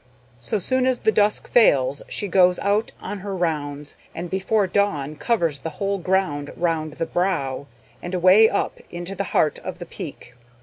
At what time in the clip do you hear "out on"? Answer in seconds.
2.57-3.19